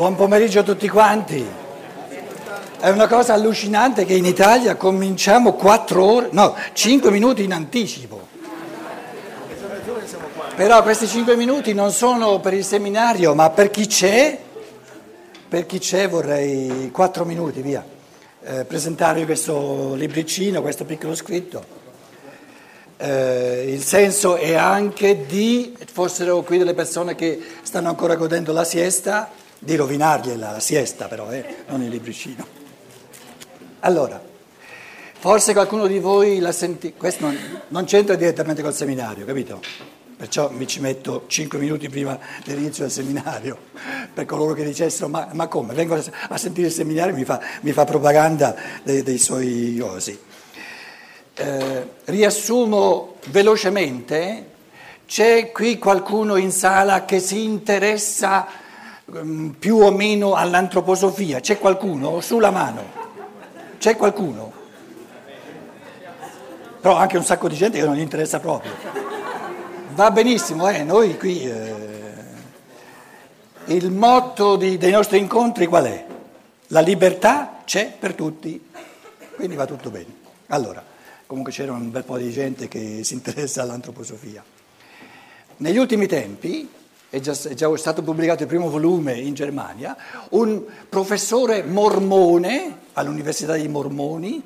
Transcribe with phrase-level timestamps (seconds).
[0.00, 1.46] Buon pomeriggio a tutti quanti.
[2.80, 8.26] È una cosa allucinante che in Italia cominciamo 4 ore, no, 5 minuti in anticipo.
[10.56, 14.38] Però questi 5 minuti non sono per il seminario, ma per chi c'è,
[15.46, 17.84] per chi c'è vorrei 4 minuti, via,
[18.42, 21.62] eh, presentarvi questo libricino, questo piccolo scritto.
[22.96, 28.64] Eh, il senso è anche di, fossero qui delle persone che stanno ancora godendo la
[28.64, 29.30] siesta,
[29.62, 32.44] di rovinargliela la siesta però, eh, non il libricino.
[33.80, 34.20] Allora,
[35.18, 39.60] forse qualcuno di voi l'ha sentito, questo non, non c'entra direttamente col seminario, capito?
[40.16, 43.56] Perciò mi ci metto 5 minuti prima dell'inizio del seminario,
[44.12, 47.26] per coloro che dicessero ma, ma come, vengo a sentire il seminario e mi
[47.62, 50.18] mi fa propaganda dei, dei suoi cosi.
[51.34, 54.46] Eh, riassumo velocemente,
[55.06, 58.59] c'è qui qualcuno in sala che si interessa
[59.58, 61.40] più o meno all'antroposofia?
[61.40, 62.20] C'è qualcuno?
[62.20, 62.82] Sulla mano.
[63.78, 64.52] C'è qualcuno?
[66.80, 68.72] Però anche un sacco di gente che non gli interessa proprio.
[69.94, 71.42] Va benissimo, eh, noi qui...
[71.44, 71.98] Eh,
[73.66, 76.04] il motto di, dei nostri incontri qual è?
[76.68, 78.68] La libertà c'è per tutti,
[79.36, 80.18] quindi va tutto bene.
[80.48, 80.84] Allora,
[81.26, 84.42] comunque c'era un bel po' di gente che si interessa all'antroposofia.
[85.58, 86.68] Negli ultimi tempi,
[87.10, 89.96] è già, è già stato pubblicato il primo volume in Germania,
[90.30, 94.40] un professore mormone all'Università dei Mormoni,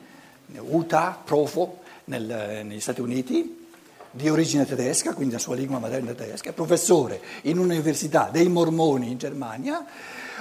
[0.70, 3.66] Utah, Profo, nel, negli Stati Uniti,
[4.10, 9.10] di origine tedesca, quindi la sua lingua materna è tedesca, professore in un'università dei mormoni
[9.10, 9.84] in Germania,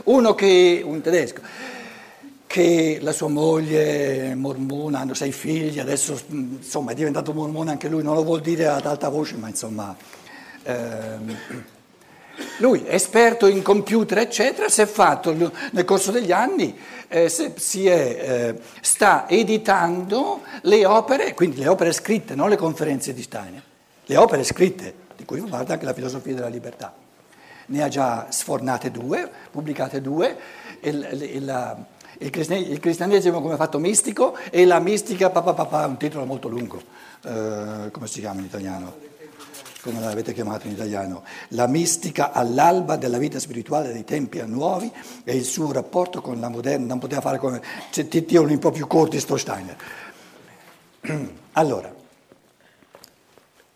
[0.06, 1.42] uno che, un tedesco,
[2.48, 7.90] che la sua moglie è mormona, hanno sei figli, adesso insomma è diventato mormone anche
[7.90, 9.94] lui, non lo vuol dire ad alta voce, ma insomma...
[10.64, 11.38] Ehm,
[12.58, 16.76] lui, esperto in computer, eccetera, si è fatto nel corso degli anni,
[17.08, 23.14] eh, si è, eh, sta editando le opere, quindi le opere scritte, non le conferenze
[23.14, 23.62] di Steiner,
[24.06, 26.94] le opere scritte, di cui fa parte anche la filosofia della libertà.
[27.66, 30.36] Ne ha già sfornate due, pubblicate due,
[30.80, 31.78] e, e la,
[32.18, 36.82] il cristianesimo come fatto mistico e la mistica, papà papà, un titolo molto lungo,
[37.24, 39.12] eh, come si chiama in italiano?
[39.84, 41.26] Come l'avete chiamato in italiano?
[41.50, 44.90] La mistica all'alba della vita spirituale dei tempi nuovi
[45.26, 47.62] e il suo rapporto con la moderna, non poteva fare come,
[47.92, 49.76] cioè, ti tirano un po' più corti sto Steiner.
[51.52, 51.94] Allora,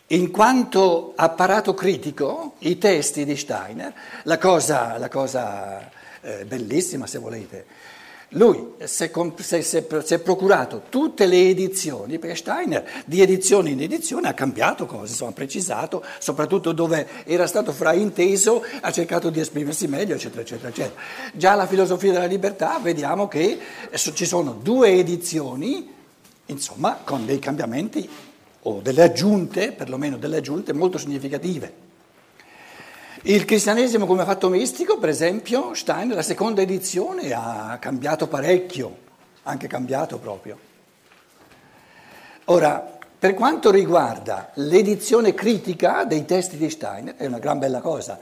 [0.07, 3.93] in quanto apparato critico, i testi di Steiner,
[4.23, 5.91] la cosa, la cosa
[6.21, 7.65] eh, bellissima se volete,
[8.31, 14.85] lui si è procurato tutte le edizioni, perché Steiner di edizione in edizione ha cambiato
[14.85, 20.41] cose, insomma, ha precisato, soprattutto dove era stato frainteso, ha cercato di esprimersi meglio, eccetera,
[20.41, 21.01] eccetera, eccetera.
[21.31, 23.59] Già la filosofia della libertà vediamo che
[23.93, 25.89] ci sono due edizioni,
[26.47, 28.09] insomma, con dei cambiamenti
[28.63, 31.86] o delle aggiunte, perlomeno delle aggiunte molto significative.
[33.29, 38.99] Il cristianesimo come fatto mistico, per esempio, Stein, la seconda edizione ha cambiato parecchio,
[39.43, 40.57] anche cambiato proprio.
[42.45, 48.17] Ora, per quanto riguarda l'edizione critica dei testi di Stein, è una gran bella cosa.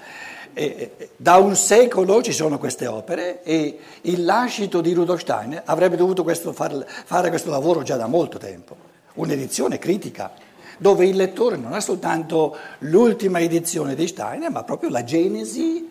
[0.56, 5.98] E, da un secolo ci sono queste opere e il lascito di Rudolf Stein avrebbe
[5.98, 8.76] dovuto questo, far, fare questo lavoro già da molto tempo,
[9.14, 10.32] un'edizione critica
[10.78, 15.88] dove il lettore non ha soltanto l'ultima edizione di Steiner, ma proprio la genesi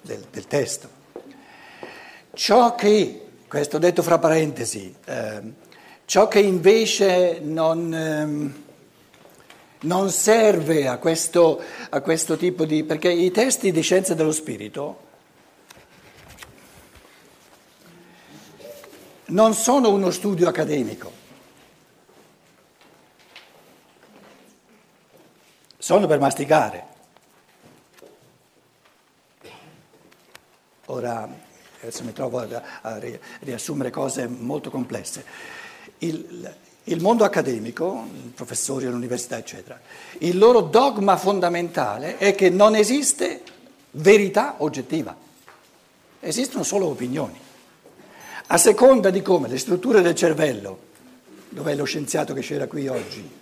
[0.00, 0.88] del, del testo.
[2.32, 5.40] Ciò che, questo detto fra parentesi, eh,
[6.04, 8.52] ciò che invece non, eh,
[9.80, 12.84] non serve a questo, a questo tipo di...
[12.84, 15.08] perché i testi di scienze dello spirito
[19.26, 21.19] non sono uno studio accademico.
[25.80, 26.84] Sono per masticare.
[30.86, 31.26] Ora,
[31.80, 33.00] adesso mi trovo a, a
[33.40, 35.24] riassumere cose molto complesse.
[35.98, 36.54] Il,
[36.84, 39.80] il mondo accademico, professori all'università, eccetera,
[40.18, 43.42] il loro dogma fondamentale è che non esiste
[43.92, 45.16] verità oggettiva,
[46.20, 47.38] esistono solo opinioni.
[48.48, 50.78] A seconda di come le strutture del cervello,
[51.48, 53.38] dov'è lo scienziato che c'era qui oggi?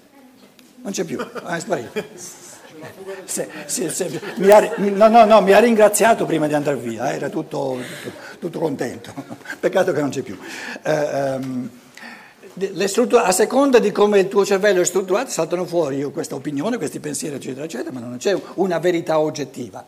[0.83, 2.05] Non c'è più, è sparito.
[3.25, 4.21] Se, se, se,
[4.53, 8.17] ha, no, no, no, mi ha ringraziato prima di andare via, eh, era tutto, tutto,
[8.39, 9.13] tutto, contento,
[9.59, 10.39] peccato che non c'è più.
[10.83, 11.71] Eh, um,
[13.23, 17.37] a seconda di come il tuo cervello è strutturato saltano fuori questa opinione, questi pensieri,
[17.37, 19.85] eccetera, eccetera, ma non c'è una verità oggettiva.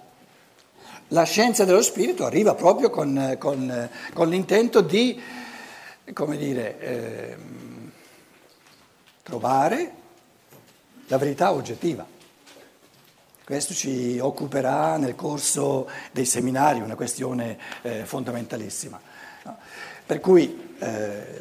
[1.09, 5.21] la scienza dello spirito arriva proprio con, con, con l'intento di,
[6.13, 7.37] come dire, eh,
[9.23, 9.99] trovare
[11.11, 12.07] la verità oggettiva.
[13.45, 19.01] Questo ci occuperà nel corso dei seminari, una questione eh, fondamentalissima.
[20.07, 21.39] Per cui eh,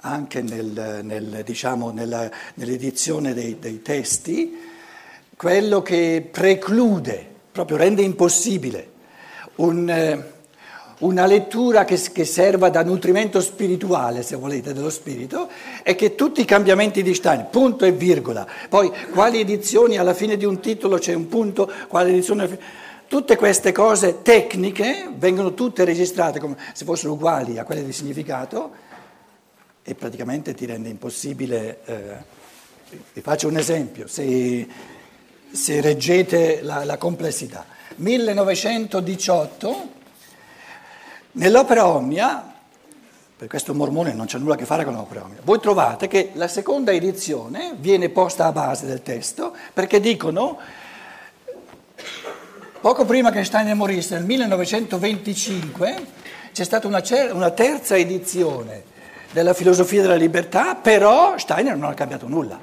[0.00, 4.58] anche nel, nel, diciamo, nella, nell'edizione dei, dei testi,
[5.34, 8.96] quello che preclude, proprio rende impossibile
[9.56, 10.32] un eh,
[10.98, 15.48] una lettura che, che, serva da nutrimento spirituale, se volete, dello spirito,
[15.82, 20.36] è che tutti i cambiamenti di Stein, punto e virgola, poi quali edizioni alla fine
[20.36, 22.86] di un titolo c'è un punto, quale edizione...
[23.08, 28.70] Tutte queste cose tecniche vengono tutte registrate come se fossero uguali a quelle di significato
[29.82, 31.78] e praticamente ti rende impossibile.
[31.86, 32.16] Eh,
[33.14, 34.68] vi faccio un esempio, se,
[35.50, 37.64] se reggete la, la complessità.
[37.96, 39.96] 1918
[41.38, 42.52] Nell'opera Omnia,
[43.36, 46.32] per questo mormone non c'è nulla a che fare con l'opera Omnia, voi trovate che
[46.34, 50.58] la seconda edizione viene posta a base del testo perché dicono,
[52.80, 56.06] poco prima che Steiner morisse, nel 1925,
[56.52, 57.00] c'è stata una,
[57.30, 58.82] una terza edizione
[59.30, 62.58] della filosofia della libertà, però Steiner non ha cambiato nulla,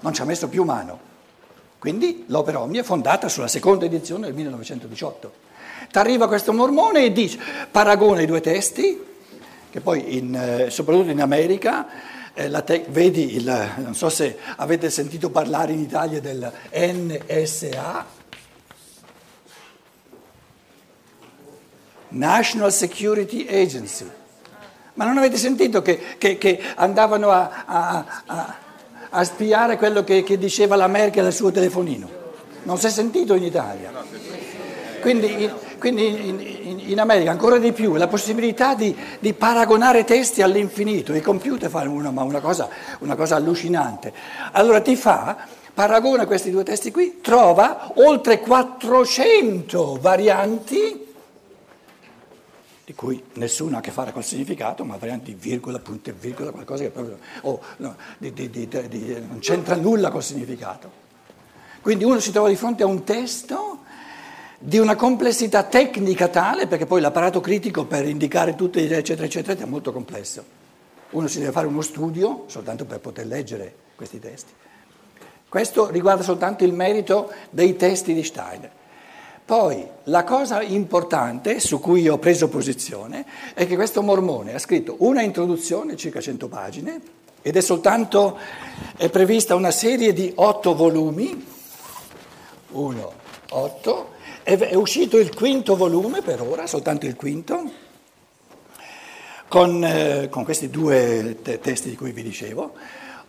[0.00, 0.98] non ci ha messo più mano.
[1.78, 5.48] Quindi l'opera Omnia è fondata sulla seconda edizione del 1918.
[5.90, 7.36] Ti arriva questo mormone e dice,
[7.68, 9.04] paragona i due testi,
[9.70, 11.86] che poi in, eh, soprattutto in America,
[12.32, 18.06] eh, te- vedi, il, non so se avete sentito parlare in Italia del NSA,
[22.10, 24.08] National Security Agency.
[24.94, 28.56] Ma non avete sentito che, che, che andavano a, a, a,
[29.10, 32.08] a, spiare quello che, che diceva la Merkel al suo telefonino?
[32.62, 33.90] Non si è sentito in Italia.
[35.00, 40.42] Quindi quindi in, in, in, America ancora di più la possibilità di, di paragonare testi
[40.42, 42.68] all'infinito, i computer fanno una, una, cosa,
[43.00, 44.12] una cosa allucinante.
[44.52, 45.36] Allora ti fa,
[45.74, 51.08] paragona questi due testi qui, trova oltre 400 varianti
[52.84, 56.50] di cui nessuno ha a che fare col significato, ma varianti virgola, punto e virgola,
[56.50, 58.68] qualcosa che proprio oh, no, di, di,
[59.28, 60.90] non c'entra nulla col significato.
[61.80, 63.78] Quindi uno si trova di fronte a un testo
[64.62, 69.66] di una complessità tecnica tale, perché poi l'apparato critico per indicare tutte, eccetera, eccetera, è
[69.66, 70.44] molto complesso.
[71.10, 74.52] Uno si deve fare uno studio soltanto per poter leggere questi testi.
[75.48, 78.70] Questo riguarda soltanto il merito dei testi di Steiner.
[79.46, 83.24] Poi la cosa importante su cui ho preso posizione
[83.54, 87.00] è che questo mormone ha scritto una introduzione, circa 100 pagine,
[87.40, 88.36] ed è soltanto
[88.96, 91.46] è prevista una serie di otto volumi,
[92.72, 93.12] uno,
[93.48, 97.70] otto, è uscito il quinto volume per ora, soltanto il quinto,
[99.48, 102.74] con, eh, con questi due te- testi di cui vi dicevo,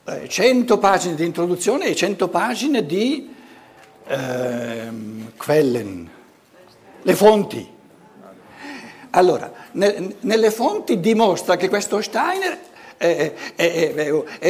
[0.06, 3.34] eh, 100 pagine di introduzione e 100 pagine di
[4.08, 4.90] eh,
[5.38, 6.10] Quellen,
[7.02, 7.70] le fonti.
[9.12, 12.58] Allora, ne, nelle fonti dimostra che questo Steiner
[12.98, 13.34] è,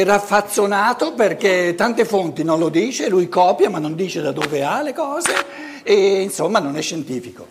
[0.04, 4.82] raffazzonato perché tante fonti non lo dice, lui copia ma non dice da dove ha
[4.82, 5.32] le cose
[5.82, 7.46] e insomma non è scientifico.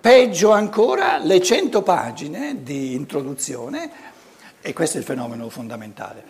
[0.00, 3.90] Peggio ancora le 100 pagine di introduzione,
[4.60, 6.24] e questo è il fenomeno fondamentale.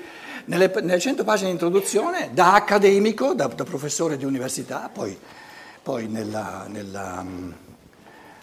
[0.45, 5.17] Nelle, nelle 100 pagine di introduzione, da accademico, da, da professore di università, poi,
[5.83, 7.25] poi nella, nella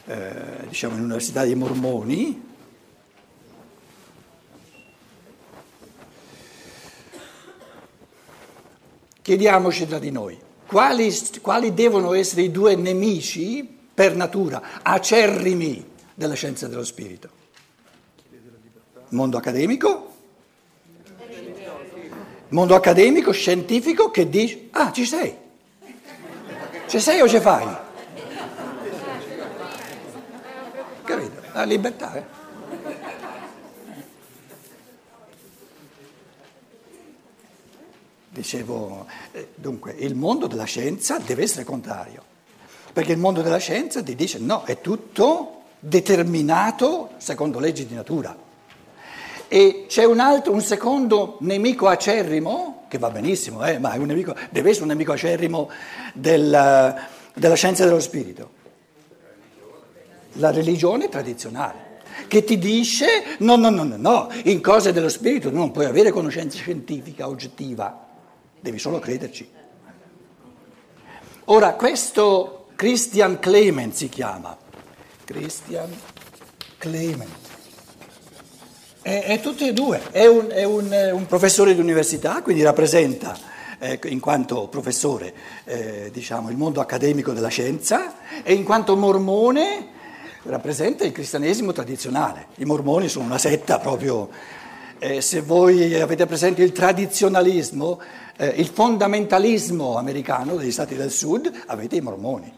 [0.09, 2.47] eh, diciamo, nell'Università dei Mormoni,
[9.21, 11.11] chiediamoci tra di noi, quali,
[11.41, 15.83] quali devono essere i due nemici per natura, acerrimi
[16.13, 17.29] della scienza dello spirito?
[19.09, 20.13] Mondo accademico?
[22.49, 25.35] Mondo accademico, scientifico che dice, ah ci sei,
[26.85, 27.67] ci sei o ci fai?
[31.03, 31.41] Capito?
[31.53, 32.38] La libertà, eh?
[38.31, 42.23] Dicevo, eh, dunque, il mondo della scienza deve essere contrario,
[42.93, 48.35] perché il mondo della scienza ti dice no, è tutto determinato secondo leggi di natura.
[49.47, 54.69] E c'è un altro, un secondo nemico acerrimo, che va benissimo, eh, ma nemico, deve
[54.69, 55.69] essere un nemico acerrimo
[56.13, 56.95] del,
[57.33, 58.57] della scienza dello spirito.
[60.33, 61.87] La religione tradizionale
[62.27, 66.11] che ti dice no, no, no, no, no, in cose dello spirito non puoi avere
[66.11, 68.08] conoscenza scientifica oggettiva
[68.59, 69.49] devi solo crederci.
[71.45, 74.57] Ora, questo, Christian Clement si chiama.
[75.25, 75.89] Christian
[76.77, 77.47] Clement.
[79.01, 83.37] E, e tutti e due, è, un, è un, un professore di università, quindi rappresenta
[83.79, 89.87] eh, in quanto professore eh, diciamo, il mondo accademico della scienza e in quanto mormone
[90.43, 92.47] rappresenta il cristianesimo tradizionale.
[92.55, 94.29] I mormoni sono una setta proprio,
[94.99, 97.99] eh, se voi avete presente il tradizionalismo,
[98.37, 102.51] eh, il fondamentalismo americano degli stati del sud, avete i mormoni,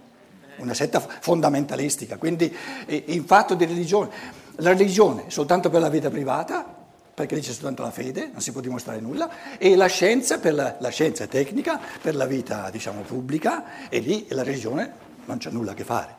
[0.57, 2.53] una setta fondamentalistica, quindi
[2.85, 4.39] eh, in fatto di religione.
[4.55, 6.79] La religione soltanto per la vita privata,
[7.13, 10.53] perché lì c'è soltanto la fede, non si può dimostrare nulla, e la scienza, per
[10.53, 14.91] la, la scienza tecnica, per la vita diciamo, pubblica, e lì la religione
[15.25, 16.15] non c'è nulla a che fare.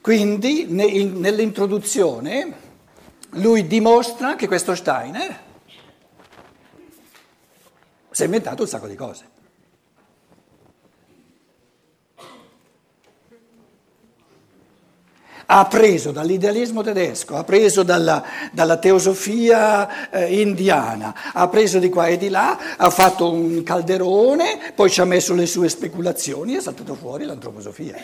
[0.00, 2.63] Quindi nell'introduzione
[3.34, 5.38] lui dimostra che questo Steiner
[8.10, 9.32] si è inventato un sacco di cose.
[15.46, 22.06] ha preso dall'idealismo tedesco, ha preso dalla, dalla teosofia eh, indiana, ha preso di qua
[22.06, 26.58] e di là, ha fatto un calderone, poi ci ha messo le sue speculazioni e
[26.58, 27.96] è saltato fuori l'antroposofia.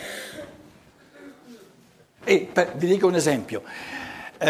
[2.23, 3.63] E per, vi dico un esempio.
[4.43, 4.49] Eh,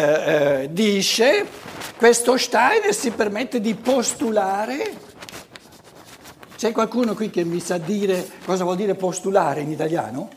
[0.62, 1.46] eh, dice,
[1.98, 4.94] questo Steiner si permette di postulare,
[6.56, 10.30] c'è qualcuno qui che mi sa dire cosa vuol dire postulare in italiano?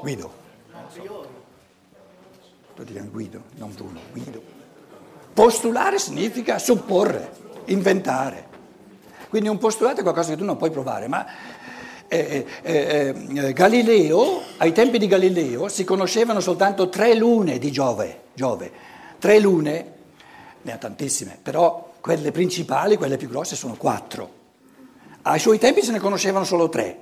[0.00, 0.32] Guido.
[2.76, 4.40] Lo dicono Guido, non Bruno, Guido.
[5.34, 7.32] Postulare significa supporre,
[7.64, 8.46] inventare.
[9.28, 11.26] Quindi un postulato è qualcosa che tu non puoi provare, ma
[12.12, 18.22] eh, eh, eh, Galileo, ai tempi di Galileo si conoscevano soltanto tre lune di Giove,
[18.34, 18.70] Giove.
[19.20, 19.92] Tre lune,
[20.62, 24.38] ne ha tantissime, però quelle principali, quelle più grosse, sono quattro.
[25.22, 26.98] Ai suoi tempi se ne conoscevano solo tre.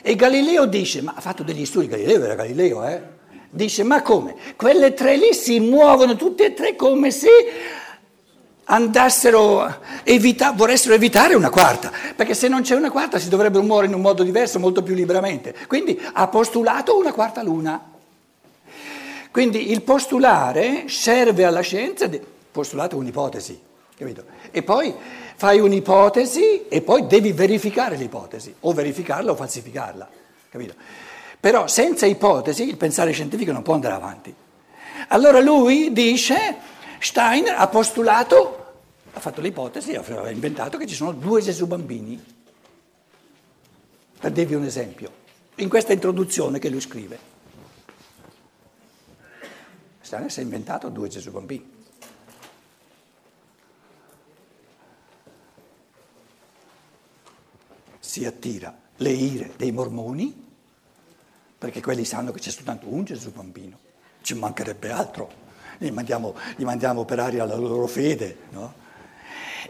[0.00, 3.02] E Galileo dice, ma ha fatto degli studi, Galileo era Galileo, eh?
[3.50, 4.36] Dice, ma come?
[4.54, 7.28] Quelle tre lì si muovono tutte e tre come se
[8.70, 13.88] andassero, evita- voressero evitare una quarta, perché se non c'è una quarta si dovrebbero muovere
[13.88, 15.54] in un modo diverso, molto più liberamente.
[15.66, 17.88] Quindi ha postulato una quarta luna.
[19.32, 23.60] Quindi il postulare serve alla scienza, de- postulato un'ipotesi,
[23.96, 24.24] capito?
[24.50, 24.94] E poi
[25.36, 30.08] fai un'ipotesi e poi devi verificare l'ipotesi, o verificarla o falsificarla,
[30.48, 30.74] capito?
[31.40, 34.34] Però senza ipotesi il pensare scientifico non può andare avanti.
[35.08, 36.56] Allora lui dice,
[36.98, 38.59] Steiner ha postulato,
[39.12, 42.22] ha fatto l'ipotesi, ha inventato che ci sono due Gesù bambini.
[44.20, 45.10] Per dirvi un esempio,
[45.56, 47.18] in questa introduzione che lui scrive.
[50.00, 51.78] Steiner si è inventato due Gesù bambini.
[58.10, 60.48] si attira le ire dei mormoni,
[61.56, 63.78] perché quelli sanno che c'è soltanto un Gesù bambino,
[64.20, 65.30] ci mancherebbe altro,
[65.78, 68.74] li mandiamo, li mandiamo per aria alla loro fede, no?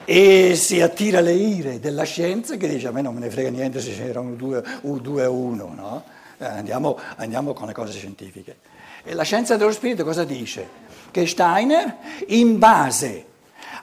[0.05, 3.51] E si attira le ire della scienza che dice a me non me ne frega
[3.51, 6.05] niente se c'erano due, due o uno, no?
[6.39, 8.57] Eh, andiamo, andiamo con le cose scientifiche.
[9.05, 10.69] E la scienza dello spirito cosa dice?
[11.11, 11.97] Che Steiner,
[12.29, 13.27] in base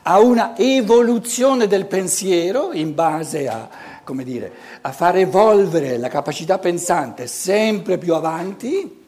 [0.03, 3.69] a una evoluzione del pensiero, in base a
[4.07, 9.05] come dire, a far evolvere la capacità pensante sempre più avanti,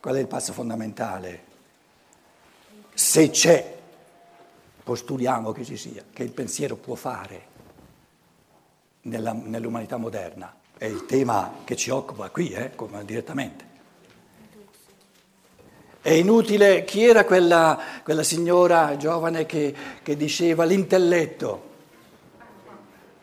[0.00, 1.45] qual è il passo fondamentale?
[3.16, 3.78] Se c'è,
[4.84, 7.46] postuliamo che ci sia, che il pensiero può fare
[9.04, 12.72] nella, nell'umanità moderna, è il tema che ci occupa qui, eh,
[13.06, 13.64] direttamente.
[16.02, 21.70] È inutile, chi era quella, quella signora giovane che, che, diceva l'intelletto?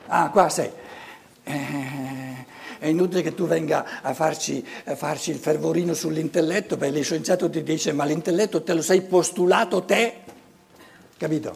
[0.07, 0.71] Ah, qua sei.
[1.43, 2.45] Eh,
[2.83, 7.49] è inutile che tu venga a farci, a farci, il fervorino sull'intelletto, perché lo scienziato
[7.49, 10.15] ti dice ma l'intelletto te lo sei postulato te,
[11.15, 11.55] capito?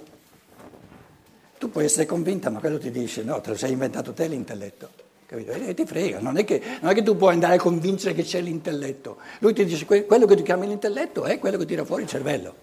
[1.57, 4.89] Tu puoi essere convinta, ma quello ti dice no, te lo sei inventato te l'intelletto.
[5.25, 5.51] Capito?
[5.51, 8.23] E ti frega, non è, che, non è, che, tu puoi andare a convincere che
[8.23, 9.17] c'è l'intelletto.
[9.39, 12.55] Lui ti dice quello che tu chiami l'intelletto è quello che tira fuori il cervello.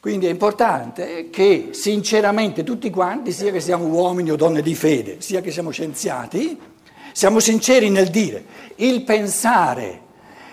[0.00, 5.20] Quindi è importante che sinceramente tutti quanti, sia che siamo uomini o donne di fede,
[5.20, 6.71] sia che siamo scienziati,
[7.12, 8.44] siamo sinceri nel dire
[8.76, 10.00] il pensare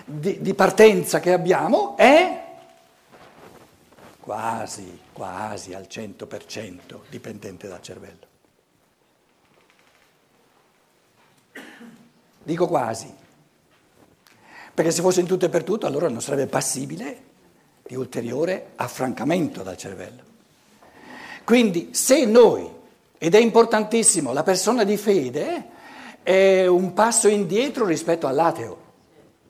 [0.05, 2.43] di, di partenza che abbiamo è
[4.19, 8.27] quasi, quasi al 100% dipendente dal cervello.
[12.43, 13.13] Dico quasi,
[14.73, 17.23] perché se fosse in tutto e per tutto allora non sarebbe passibile
[17.85, 20.23] di ulteriore affrancamento dal cervello.
[21.43, 22.69] Quindi se noi,
[23.17, 25.77] ed è importantissimo, la persona di fede
[26.29, 28.77] è un passo indietro rispetto all'ateo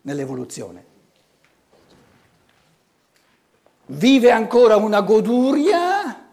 [0.04, 0.86] nell'evoluzione.
[3.88, 6.30] Vive ancora una goduria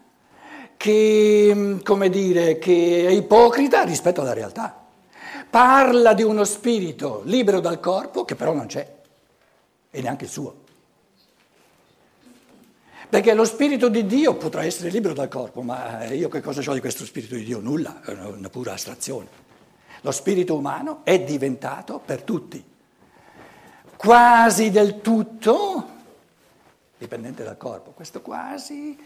[0.77, 4.85] che, come dire, che è ipocrita rispetto alla realtà.
[5.49, 8.89] Parla di uno spirito libero dal corpo che però non c'è,
[9.91, 10.55] e neanche il suo.
[13.09, 16.73] Perché lo spirito di Dio potrà essere libero dal corpo, ma io che cosa ho
[16.73, 17.59] di questo spirito di Dio?
[17.59, 19.46] Nulla, è una pura astrazione.
[20.01, 22.63] Lo spirito umano è diventato per tutti,
[23.95, 25.95] quasi del tutto
[26.97, 27.91] dipendente dal corpo.
[27.91, 28.97] Questo quasi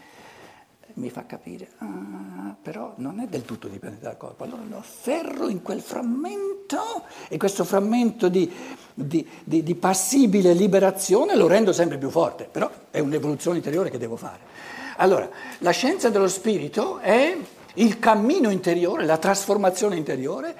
[0.94, 4.44] mi fa capire, ah, però non è del tutto dipendente dal corpo.
[4.44, 8.50] Allora lo afferro in quel frammento e questo frammento di,
[8.92, 13.98] di, di, di passibile liberazione lo rendo sempre più forte, però è un'evoluzione interiore che
[13.98, 14.50] devo fare.
[14.96, 17.36] Allora, la scienza dello spirito è
[17.74, 20.54] il cammino interiore, la trasformazione interiore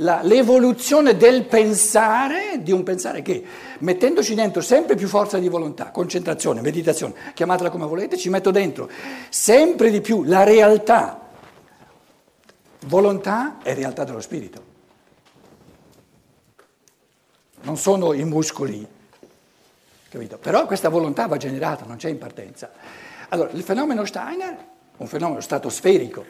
[0.00, 3.42] la, l'evoluzione del pensare, di un pensare che
[3.80, 8.88] mettendoci dentro sempre più forza di volontà, concentrazione, meditazione, chiamatela come volete, ci metto dentro
[9.28, 11.28] sempre di più la realtà.
[12.86, 14.68] Volontà è realtà dello spirito.
[17.62, 18.86] Non sono i muscoli,
[20.08, 20.38] capito?
[20.38, 22.70] Però questa volontà va generata, non c'è in partenza.
[23.28, 24.56] Allora, il fenomeno Steiner,
[24.96, 26.24] un fenomeno stratosferico,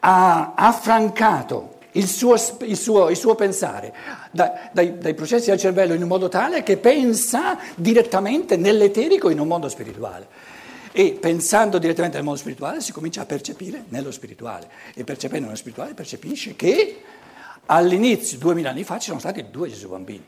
[0.00, 3.92] ha affrancato il suo, il suo, il suo pensare
[4.30, 9.40] da, dai, dai, processi del cervello in un modo tale che pensa direttamente nell'eterico in
[9.40, 10.56] un mondo spirituale.
[10.92, 14.68] E pensando direttamente nel mondo spirituale si comincia a percepire nello spirituale.
[14.94, 17.02] E percependo nello spirituale percepisce che
[17.66, 20.24] all'inizio, duemila anni fa, ci sono stati due Gesù bambini.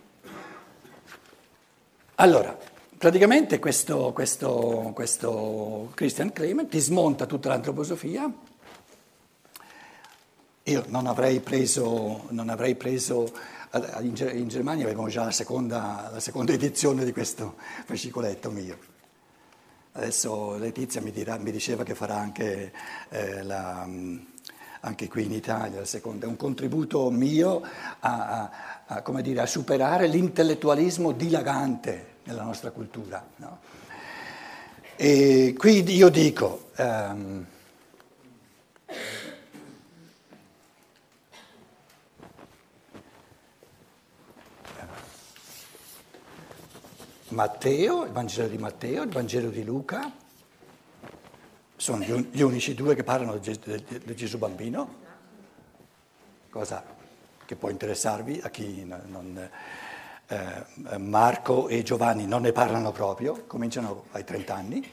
[2.17, 2.57] Allora,
[2.99, 8.31] praticamente questo, questo, questo Christian Clement ti smonta tutta l'antroposofia
[10.71, 13.33] io non avrei preso, non avrei preso
[13.73, 18.79] in Germania avevamo già la seconda, la seconda, edizione di questo fascicoletto mio.
[19.93, 22.73] Adesso Letizia mi, dirà, mi diceva che farà anche,
[23.09, 23.89] eh, la,
[24.81, 26.27] anche, qui in Italia la seconda.
[26.27, 27.63] È un contributo mio
[27.99, 28.51] a,
[28.87, 33.25] a, a, dire, a superare l'intellettualismo dilagante nella nostra cultura.
[33.37, 33.59] No?
[34.97, 36.71] E qui io dico...
[36.77, 37.47] Um,
[47.31, 50.13] Matteo, il Vangelo di Matteo, il Vangelo di Luca,
[51.77, 54.97] sono gli unici due che parlano di Gesù bambino,
[56.51, 56.85] cosa
[57.45, 59.51] che può interessarvi a chi non...
[60.27, 64.91] Eh, Marco e Giovanni non ne parlano proprio, cominciano ai 30 anni.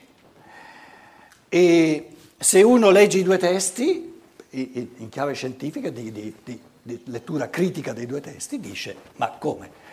[1.47, 4.19] E se uno legge i due testi,
[4.49, 9.85] in chiave scientifica, di, di, di, di lettura critica dei due testi, dice, ma come?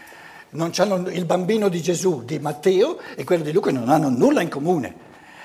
[0.55, 4.95] Il bambino di Gesù di Matteo e quello di Luca non hanno nulla in comune.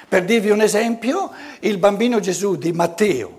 [0.07, 3.38] Per dirvi un esempio, il bambino Gesù di Matteo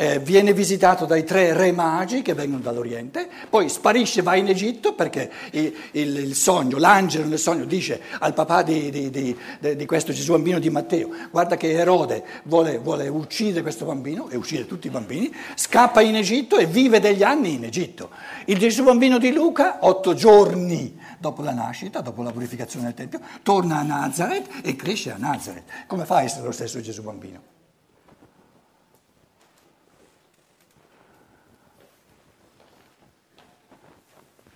[0.00, 4.94] eh, viene visitato dai tre re magi che vengono dall'Oriente, poi sparisce, va in Egitto
[4.94, 9.36] perché il, il, sogno, l'angelo nel sogno dice al papà di, di, di,
[9.76, 14.36] di, questo Gesù bambino di Matteo, guarda che Erode vuole, vuole uccidere questo bambino e
[14.36, 18.10] uccide tutti i bambini, scappa in Egitto e vive degli anni in Egitto.
[18.44, 23.20] Il Gesù bambino di Luca, otto giorni dopo la nascita, dopo la purificazione del Tempio,
[23.42, 25.64] torna a Nazareth e cresce a Nazareth.
[25.88, 27.57] Come fa a essere lo stesso Gesù bambino?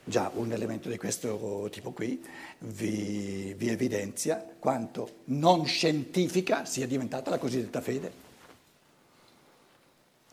[0.05, 2.21] Già un elemento di questo tipo qui
[2.59, 8.12] vi, vi evidenzia quanto non scientifica sia diventata la cosiddetta fede.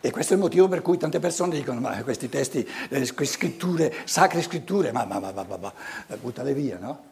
[0.02, 3.94] E questo è il motivo per cui tante persone dicono, ma questi testi, le scritture,
[4.06, 5.74] sacre scritture, ma, ma, ma, ma, ma
[6.20, 7.04] buttale via, no?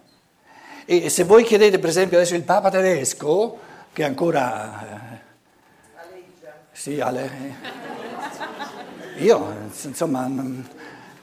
[0.86, 3.60] E se voi chiedete per esempio adesso il Papa tedesco,
[3.94, 5.14] che ancora...
[5.14, 5.20] Eh,
[6.72, 7.30] sì, alle,
[9.18, 10.26] io insomma...
[10.26, 10.68] Non,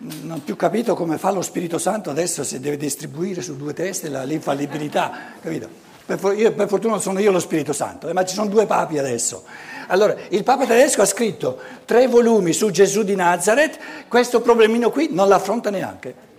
[0.05, 3.73] non ho più capito come fa lo Spirito Santo adesso se deve distribuire su due
[3.73, 5.83] teste l'infallibilità, capito?
[6.05, 8.99] Per, io, per fortuna sono io lo Spirito Santo, eh, ma ci sono due papi
[8.99, 9.45] adesso.
[9.87, 15.09] Allora, il Papa tedesco ha scritto tre volumi su Gesù di Nazareth, questo problemino qui
[15.11, 16.33] non l'affronta neanche.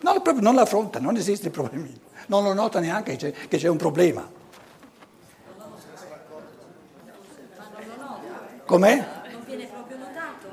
[0.00, 3.68] Non, non l'affronta, non esiste il problemino, non lo nota neanche che c'è, che c'è
[3.68, 4.28] un problema.
[8.64, 8.96] Com'è?
[9.30, 10.48] Non viene proprio notato?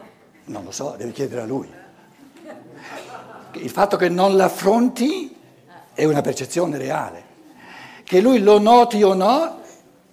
[0.45, 1.78] Non lo so, devi chiedere a lui
[3.53, 5.35] il fatto che non l'affronti
[5.93, 7.23] è una percezione reale,
[8.03, 9.61] che lui lo noti o no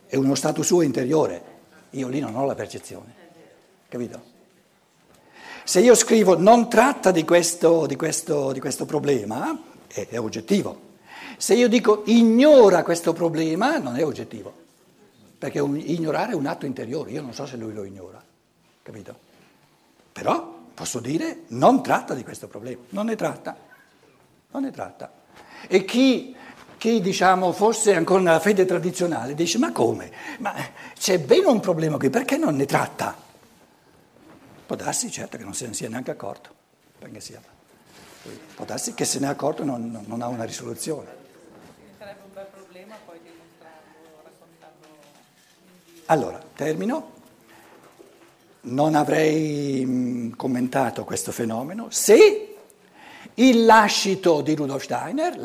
[0.06, 1.42] è uno stato suo interiore.
[1.90, 3.14] io lì non ho la percezione,
[3.88, 4.34] capito?
[5.64, 10.80] Se io scrivo non tratta di questo, di questo, di questo problema, è, è oggettivo.
[11.36, 14.52] Se io dico ignora questo problema, non è oggettivo,
[15.38, 18.22] perché un, ignorare è un atto interiore, io non so se lui lo ignora,
[18.82, 19.14] capito?
[20.12, 23.56] Però posso dire non tratta di questo problema, non ne tratta,
[24.50, 25.10] non ne tratta.
[25.66, 26.36] E chi,
[26.76, 30.12] chi diciamo fosse ancora nella fede tradizionale dice ma come?
[30.38, 30.54] Ma
[30.94, 33.16] c'è bene un problema qui, perché non ne tratta?
[34.66, 36.50] Può darsi certo che non se ne sia neanche accorto,
[36.98, 37.40] perché sia.
[38.54, 41.08] Può darsi che se ne è accorto non, non ha una risoluzione.
[41.98, 44.86] Sarebbe un bel problema poi dimostrarlo, raccontarlo
[45.64, 46.02] in Dio.
[46.06, 47.15] Allora, termino.
[48.68, 52.54] Non avrei mh, commentato questo fenomeno se
[53.34, 55.38] il lascito di Rudolf Steiner,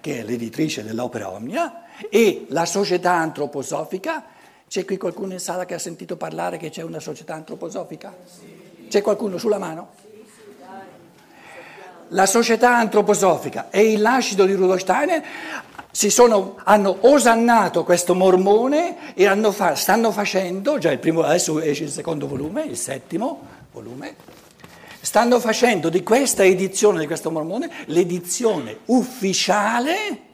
[0.00, 4.24] che è l'editrice dell'opera Omnia, e la società antroposofica,
[4.68, 8.14] c'è qui qualcuno in sala che ha sentito parlare che c'è una società antroposofica?
[8.88, 9.92] C'è qualcuno sulla mano?
[12.08, 15.22] La società antroposofica e il lascito di Rudolf Steiner
[16.10, 21.90] sono, hanno osannato questo mormone e fa- stanno facendo, già il primo, adesso esce il
[21.90, 23.40] secondo volume, il settimo
[23.72, 24.14] volume,
[25.00, 30.28] stanno facendo di questa edizione di questo mormone l'edizione ufficiale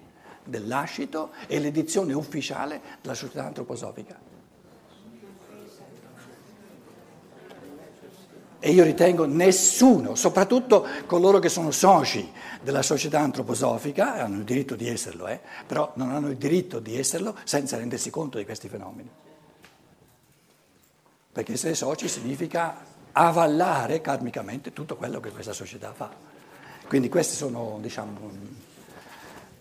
[0.45, 4.36] del lascito e l'edizione ufficiale della società antroposofica.
[8.67, 14.75] E io ritengo nessuno, soprattutto coloro che sono soci della società antroposofica, hanno il diritto
[14.75, 18.69] di esserlo, eh, però non hanno il diritto di esserlo senza rendersi conto di questi
[18.69, 19.09] fenomeni.
[21.31, 22.77] Perché essere soci significa
[23.13, 26.11] avallare karmicamente tutto quello che questa società fa.
[26.89, 28.31] Quindi questi sono, diciamo,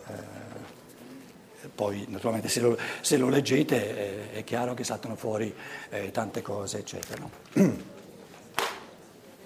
[0.08, 0.14] eh,
[1.76, 5.54] poi naturalmente se lo, se lo leggete eh, è chiaro che saltano fuori
[5.90, 7.94] eh, tante cose, eccetera.